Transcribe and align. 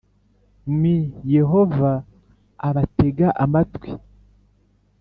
Ml 0.79 1.03
Yehova 1.35 1.91
abatega 2.67 3.27
amatwi 3.43 3.89